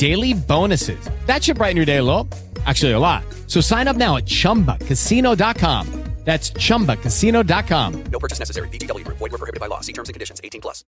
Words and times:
daily 0.00 0.32
bonuses. 0.32 0.98
That 1.26 1.44
should 1.44 1.58
brighten 1.58 1.76
your 1.76 1.84
day 1.84 1.98
a 1.98 2.02
little. 2.02 2.26
Actually, 2.64 2.92
a 2.92 2.98
lot. 2.98 3.22
So 3.46 3.60
sign 3.60 3.86
up 3.86 3.96
now 3.96 4.16
at 4.16 4.24
chumbacasino.com. 4.24 5.86
That's 6.24 6.52
chumbacasino.com. 6.52 8.04
No 8.12 8.18
purchase 8.18 8.38
necessary. 8.38 8.68
VGW 8.68 9.04
Group. 9.04 9.18
Void 9.18 9.32
were 9.32 9.38
prohibited 9.38 9.58
by 9.58 9.68
law. 9.68 9.80
See 9.80 9.94
terms 9.94 10.10
and 10.10 10.14
conditions. 10.14 10.40
18 10.44 10.60
plus. 10.60 10.84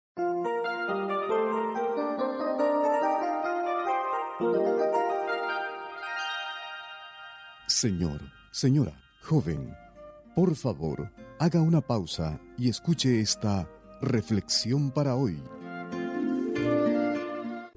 Señor, 7.67 8.21
señora, 8.53 8.93
joven, 9.23 9.75
por 10.37 10.55
favor, 10.55 11.11
haga 11.41 11.63
una 11.63 11.81
pausa 11.81 12.39
y 12.59 12.69
escuche 12.69 13.21
esta 13.21 13.67
reflexión 14.03 14.91
para 14.91 15.17
hoy. 15.17 15.43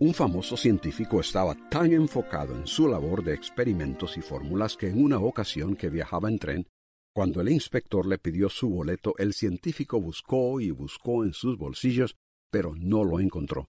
Un 0.06 0.14
famoso 0.14 0.56
científico 0.56 1.20
estaba 1.20 1.56
tan 1.68 1.92
enfocado 1.92 2.56
en 2.56 2.68
su 2.68 2.88
labor 2.88 3.24
de 3.24 3.34
experimentos 3.34 4.18
y 4.18 4.22
fórmulas 4.22 4.78
que 4.78 4.88
en 4.88 5.04
una 5.04 5.18
ocasión 5.18 5.76
que 5.76 5.90
viajaba 5.90 6.30
en 6.30 6.38
tren, 6.38 6.68
cuando 7.12 7.42
el 7.42 7.50
inspector 7.50 8.06
le 8.06 8.20
pidió 8.20 8.48
su 8.50 8.70
boleto, 8.70 9.16
el 9.18 9.34
científico 9.34 10.00
buscó 10.00 10.62
y 10.62 10.70
buscó 10.70 11.24
en 11.24 11.34
sus 11.34 11.58
bolsillos, 11.58 12.16
pero 12.52 12.76
no 12.76 13.04
lo 13.04 13.20
encontró. 13.20 13.66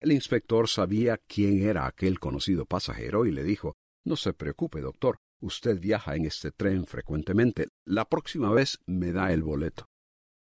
El 0.00 0.12
inspector 0.12 0.68
sabía 0.68 1.18
quién 1.26 1.64
era 1.64 1.88
aquel 1.88 2.20
conocido 2.20 2.64
pasajero 2.64 3.26
y 3.26 3.32
le 3.32 3.42
dijo 3.42 3.74
No 4.04 4.14
se 4.14 4.34
preocupe, 4.34 4.80
doctor, 4.80 5.16
usted 5.40 5.80
viaja 5.80 6.14
en 6.14 6.26
este 6.26 6.52
tren 6.52 6.86
frecuentemente. 6.86 7.66
La 7.84 8.04
próxima 8.04 8.52
vez 8.52 8.78
me 8.86 9.10
da 9.10 9.32
el 9.32 9.42
boleto. 9.42 9.86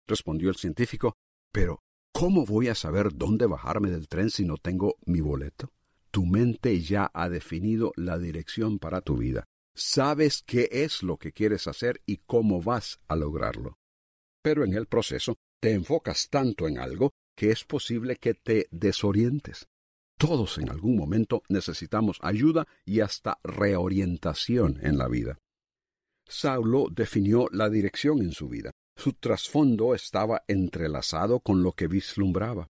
Respondió 0.05 0.49
el 0.49 0.57
científico 0.57 1.15
Pero 1.51 1.79
¿Cómo 2.14 2.45
voy 2.45 2.67
a 2.67 2.75
saber 2.75 3.16
dónde 3.16 3.47
bajarme 3.47 3.89
del 3.89 4.08
tren 4.08 4.30
si 4.30 4.45
no 4.45 4.58
tengo 4.58 4.97
mi 5.06 5.19
boleto? 5.19 5.73
Tu 6.11 6.28
mente 6.28 6.80
ya 6.80 7.09
ha 7.11 7.28
definido 7.28 7.92
la 7.95 8.19
dirección 8.19 8.78
para 8.78 9.02
tu 9.02 9.17
vida. 9.17 9.45
Sabes 9.73 10.44
qué 10.45 10.69
es 10.72 11.02
lo 11.02 11.17
que 11.17 11.31
quieres 11.31 11.67
hacer 11.67 12.02
y 12.06 12.17
cómo 12.17 12.61
vas 12.61 13.00
a 13.08 13.16
lograrlo. 13.16 13.80
Pero 14.44 14.64
en 14.64 14.73
el 14.73 14.86
proceso 14.86 15.38
te 15.59 15.73
enfocas 15.73 16.30
tanto 16.30 16.67
en 16.67 16.78
algo 16.78 17.09
que 17.36 17.50
es 17.50 17.64
posible 17.64 18.17
que 18.17 18.36
te 18.36 18.67
desorientes. 18.69 19.66
Todos 20.19 20.59
en 20.59 20.69
algún 20.69 20.95
momento 20.95 21.41
necesitamos 21.50 22.19
ayuda 22.22 22.67
y 22.86 23.00
hasta 23.00 23.39
reorientación 23.44 24.79
en 24.84 25.00
la 25.00 25.07
vida. 25.07 25.40
Saulo 26.28 26.90
definió 26.91 27.47
la 27.52 27.72
dirección 27.72 28.22
en 28.22 28.34
su 28.34 28.47
vida. 28.50 28.72
Su 28.95 29.13
trasfondo 29.13 29.95
estaba 29.95 30.43
entrelazado 30.47 31.39
con 31.39 31.63
lo 31.63 31.73
que 31.73 31.87
vislumbraba. 31.87 32.67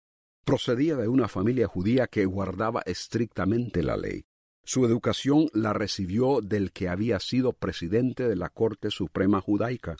Procedía 0.44 0.96
de 0.96 1.08
una 1.08 1.28
familia 1.28 1.66
judía 1.66 2.06
que 2.06 2.24
guardaba 2.24 2.82
estrictamente 2.86 3.82
la 3.82 3.96
ley. 3.96 4.24
Su 4.64 4.84
educación 4.84 5.48
la 5.52 5.72
recibió 5.72 6.40
del 6.40 6.72
que 6.72 6.88
había 6.88 7.20
sido 7.20 7.52
presidente 7.52 8.28
de 8.28 8.36
la 8.36 8.48
Corte 8.48 8.90
Suprema 8.90 9.40
judaica. 9.40 9.96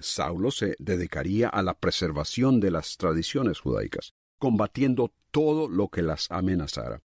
Saulo 0.00 0.50
se 0.50 0.74
dedicaría 0.78 1.48
a 1.48 1.62
la 1.62 1.78
preservación 1.78 2.58
de 2.60 2.72
las 2.72 2.96
tradiciones 2.96 3.60
judaicas, 3.60 4.14
combatiendo 4.38 5.12
todo 5.30 5.68
lo 5.68 5.88
que 5.88 6.02
las 6.02 6.30
amenazara. 6.30 7.02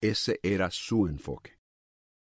Ese 0.00 0.40
era 0.42 0.70
su 0.70 1.06
enfoque. 1.06 1.58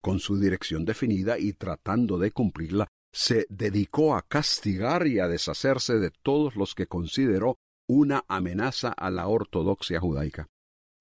Con 0.01 0.21
su 0.21 0.39
dirección 0.39 0.85
definida 0.85 1.39
y 1.39 1.53
tratando 1.53 2.19
de 2.19 2.31
cumplirla, 2.31 2.87
se 3.15 3.47
dedicó 3.49 4.17
a 4.17 4.23
castigar 4.23 5.07
y 5.07 5.21
a 5.21 5.29
deshacerse 5.29 6.01
de 6.01 6.11
todos 6.11 6.57
los 6.57 6.75
que 6.75 6.89
consideró 6.89 7.57
una 7.89 8.25
amenaza 8.27 8.89
a 8.89 9.11
la 9.11 9.29
ortodoxia 9.29 10.01
judaica. 10.01 10.49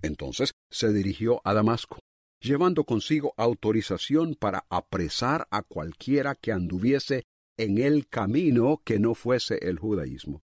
Entonces 0.03 0.51
se 0.69 0.93
dirigió 0.93 1.41
a 1.43 1.55
Damasco, 1.55 1.99
llevando 2.39 2.83
consigo 2.83 3.33
autorización 3.35 4.35
para 4.35 4.65
apresar 4.69 5.47
a 5.49 5.63
cualquiera 5.63 6.35
que 6.35 6.51
anduviese 6.51 7.23
en 7.57 7.79
el 7.79 8.07
camino 8.07 8.81
que 8.83 8.99
no 8.99 9.15
fuese 9.15 9.57
el 9.67 9.79
judaísmo. 9.79 10.41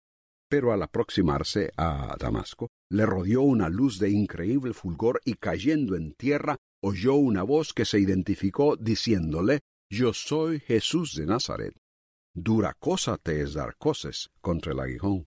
Pero 0.48 0.72
al 0.72 0.82
aproximarse 0.82 1.70
a 1.76 2.16
Damasco, 2.18 2.68
le 2.90 3.06
rodeó 3.06 3.42
una 3.42 3.68
luz 3.68 4.00
de 4.00 4.10
increíble 4.10 4.74
fulgor 4.74 5.20
y 5.24 5.34
cayendo 5.34 5.94
en 5.96 6.12
tierra 6.14 6.56
oyó 6.82 7.14
una 7.14 7.44
voz 7.44 7.72
que 7.72 7.84
se 7.84 8.00
identificó 8.00 8.76
diciéndole 8.76 9.60
yo 9.92 10.14
soy 10.14 10.58
Jesús 10.60 11.14
de 11.14 11.26
Nazaret. 11.26 11.76
Dura 12.34 12.74
cosa 12.78 13.18
te 13.18 13.42
es 13.42 13.52
dar 13.52 13.76
cosas 13.76 14.30
contra 14.40 14.72
el 14.72 14.80
aguijón. 14.80 15.26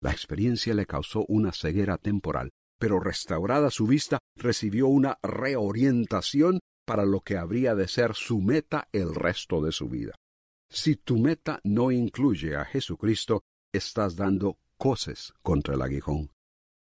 La 0.00 0.10
experiencia 0.10 0.72
le 0.72 0.86
causó 0.86 1.26
una 1.28 1.52
ceguera 1.52 1.98
temporal, 1.98 2.50
pero 2.80 2.98
restaurada 2.98 3.70
su 3.70 3.86
vista, 3.86 4.18
recibió 4.36 4.86
una 4.86 5.18
reorientación 5.22 6.60
para 6.86 7.04
lo 7.04 7.20
que 7.20 7.36
habría 7.36 7.74
de 7.74 7.86
ser 7.86 8.14
su 8.14 8.40
meta 8.40 8.88
el 8.90 9.14
resto 9.14 9.60
de 9.60 9.70
su 9.70 9.90
vida. 9.90 10.14
Si 10.70 10.96
tu 10.96 11.18
meta 11.18 11.60
no 11.62 11.90
incluye 11.90 12.56
a 12.56 12.64
Jesucristo, 12.64 13.42
estás 13.70 14.16
dando 14.16 14.56
cosas 14.78 15.34
contra 15.42 15.74
el 15.74 15.82
aguijón. 15.82 16.30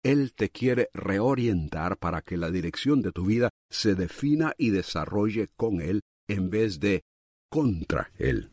Él 0.04 0.36
te 0.36 0.52
quiere 0.52 0.92
reorientar 0.94 1.98
para 1.98 2.22
que 2.22 2.38
la 2.38 2.52
dirección 2.52 3.02
de 3.02 3.12
tu 3.12 3.26
vida 3.26 3.50
se 3.72 3.96
defina 3.96 4.54
y 4.56 4.70
desarrolle 4.70 5.48
con 5.58 5.82
Él 5.82 6.02
en 6.28 6.50
vez 6.50 6.80
de 6.80 7.04
contra 7.50 8.12
Él. 8.18 8.52